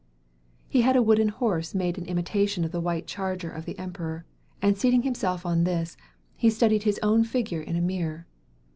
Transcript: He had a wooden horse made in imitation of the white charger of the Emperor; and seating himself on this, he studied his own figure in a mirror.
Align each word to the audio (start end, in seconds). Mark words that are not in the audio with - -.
He 0.67 0.81
had 0.81 0.95
a 0.95 1.03
wooden 1.03 1.27
horse 1.27 1.75
made 1.75 1.95
in 1.95 2.05
imitation 2.05 2.65
of 2.65 2.71
the 2.71 2.81
white 2.81 3.05
charger 3.05 3.51
of 3.51 3.65
the 3.65 3.77
Emperor; 3.77 4.25
and 4.59 4.75
seating 4.75 5.03
himself 5.03 5.45
on 5.45 5.63
this, 5.63 5.95
he 6.35 6.49
studied 6.49 6.81
his 6.81 6.99
own 7.03 7.23
figure 7.23 7.61
in 7.61 7.75
a 7.75 7.81
mirror. 7.81 8.25